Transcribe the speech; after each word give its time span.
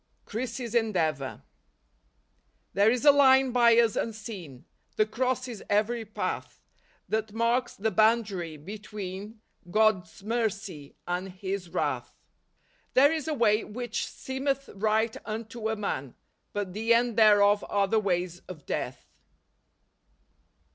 7 0.23 0.31
Chrissy's 0.31 0.73
Endeavor." 0.73 1.43
There 2.73 2.89
is 2.89 3.05
a 3.05 3.11
line 3.11 3.51
by 3.51 3.77
us 3.77 3.95
unseen, 3.95 4.65
That 4.95 5.11
crosses 5.11 5.61
every 5.69 6.05
path; 6.05 6.63
That 7.07 7.33
marks 7.33 7.75
the 7.75 7.91
boundary 7.91 8.57
between 8.57 9.41
God's 9.69 10.23
mercy 10.23 10.95
and 11.07 11.29
His 11.29 11.69
wrath."" 11.69 12.15
There 12.95 13.13
is 13.13 13.27
a 13.27 13.35
way 13.35 13.63
which 13.63 14.07
seemeth 14.07 14.69
right 14.73 15.15
unto 15.23 15.69
a 15.69 15.75
man, 15.75 16.15
but 16.51 16.73
the 16.73 16.95
end 16.95 17.15
thereof 17.15 17.63
are 17.69 17.87
the 17.87 17.99
ways 17.99 18.39
of 18.49 18.65
death." 18.65 19.05